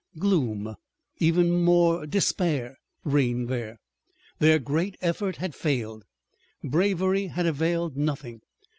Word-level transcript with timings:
Gloom, 0.17 0.75
even 1.19 1.63
more, 1.63 2.07
despair, 2.07 2.75
reigned 3.03 3.49
there. 3.49 3.77
Their 4.39 4.57
great 4.57 4.97
effort 4.99 5.35
had 5.35 5.53
failed. 5.53 6.05
Bravery 6.63 7.27
had 7.27 7.45
availed 7.45 7.95
nothing. 7.95 8.41